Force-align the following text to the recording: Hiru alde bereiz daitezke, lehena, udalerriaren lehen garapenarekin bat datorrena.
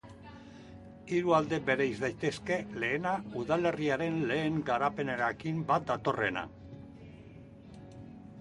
Hiru 1.15 1.33
alde 1.39 1.59
bereiz 1.67 1.99
daitezke, 2.03 2.57
lehena, 2.83 3.13
udalerriaren 3.43 4.19
lehen 4.33 4.59
garapenarekin 4.71 5.63
bat 5.69 5.89
datorrena. 5.93 6.47